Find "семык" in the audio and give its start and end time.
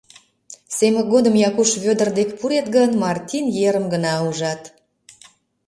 0.75-1.05